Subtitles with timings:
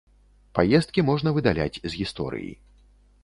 [0.59, 2.51] Паездкі можна выдаляць з гісторыі.